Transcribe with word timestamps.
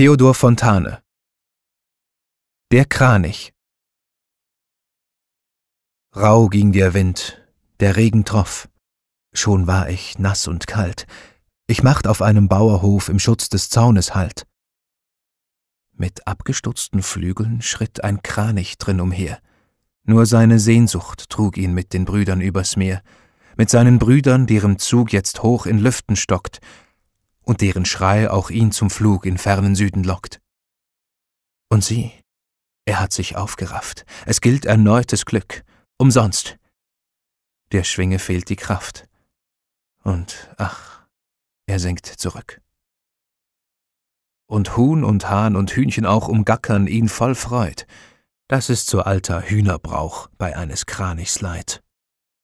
Theodor 0.00 0.34
Fontane. 0.34 1.02
Der 2.72 2.86
Kranich. 2.86 3.52
Rauh 6.16 6.48
ging 6.48 6.72
der 6.72 6.94
Wind, 6.94 7.46
der 7.80 7.96
Regen 7.96 8.24
troff, 8.24 8.70
schon 9.34 9.66
war 9.66 9.90
ich 9.90 10.18
nass 10.18 10.48
und 10.48 10.66
kalt, 10.66 11.06
ich 11.66 11.82
macht 11.82 12.06
auf 12.06 12.22
einem 12.22 12.48
Bauerhof 12.48 13.10
im 13.10 13.18
Schutz 13.18 13.50
des 13.50 13.68
Zaunes 13.68 14.14
Halt. 14.14 14.46
Mit 15.92 16.26
abgestutzten 16.26 17.02
Flügeln 17.02 17.60
schritt 17.60 18.02
ein 18.02 18.22
Kranich 18.22 18.78
drin 18.78 19.02
umher, 19.02 19.38
nur 20.04 20.24
seine 20.24 20.60
Sehnsucht 20.60 21.28
trug 21.28 21.58
ihn 21.58 21.74
mit 21.74 21.92
den 21.92 22.06
Brüdern 22.06 22.40
übers 22.40 22.74
Meer, 22.74 23.02
mit 23.58 23.68
seinen 23.68 23.98
Brüdern, 23.98 24.46
deren 24.46 24.78
Zug 24.78 25.12
jetzt 25.12 25.42
hoch 25.42 25.66
in 25.66 25.78
Lüften 25.78 26.16
stockt, 26.16 26.62
und 27.42 27.60
deren 27.60 27.84
Schrei 27.84 28.30
auch 28.30 28.50
ihn 28.50 28.72
zum 28.72 28.90
Flug 28.90 29.26
in 29.26 29.38
fernen 29.38 29.74
Süden 29.74 30.04
lockt. 30.04 30.40
Und 31.68 31.84
sieh, 31.84 32.12
er 32.84 33.00
hat 33.00 33.12
sich 33.12 33.36
aufgerafft, 33.36 34.04
es 34.26 34.40
gilt 34.40 34.64
erneutes 34.64 35.24
Glück, 35.24 35.64
umsonst. 35.98 36.56
Der 37.72 37.84
Schwinge 37.84 38.18
fehlt 38.18 38.48
die 38.48 38.56
Kraft, 38.56 39.08
und 40.02 40.50
ach, 40.56 41.06
er 41.66 41.78
sinkt 41.78 42.06
zurück. 42.06 42.60
Und 44.46 44.76
Huhn 44.76 45.04
und 45.04 45.30
Hahn 45.30 45.54
und 45.54 45.70
Hühnchen 45.70 46.06
auch 46.06 46.26
umgackern 46.26 46.86
ihn 46.86 47.08
voll 47.08 47.34
Freud, 47.34 47.84
das 48.48 48.68
ist 48.68 48.88
so 48.88 49.02
alter 49.02 49.42
Hühnerbrauch 49.42 50.28
bei 50.36 50.56
eines 50.56 50.86
Kranichs 50.86 51.40
Leid. 51.40 51.84